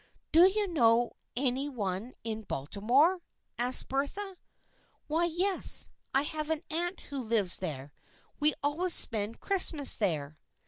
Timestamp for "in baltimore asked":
2.23-3.87